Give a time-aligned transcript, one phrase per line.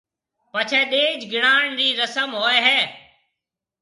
[0.51, 2.79] پڇيَ ڏيَج گڻاڻ رِي رسم ھوئيَ ھيََََ